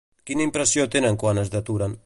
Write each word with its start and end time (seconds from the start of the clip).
Quina 0.29 0.45
impressió 0.45 0.87
tenen 0.95 1.21
quan 1.25 1.43
es 1.43 1.55
deturen? 1.59 1.99